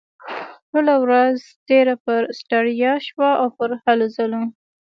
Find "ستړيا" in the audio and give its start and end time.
2.39-2.93